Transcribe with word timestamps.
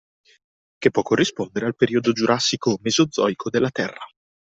Che 0.79 0.89
può 0.89 1.03
corrispondere 1.03 1.67
al 1.67 1.75
periodo 1.75 2.11
giurasico 2.11 2.71
o 2.71 2.79
mesozoico 2.81 3.51
della 3.51 3.69
Terra 3.69 4.03